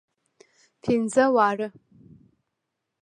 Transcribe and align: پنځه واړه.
پنځه 0.83 1.25
واړه. 1.35 1.67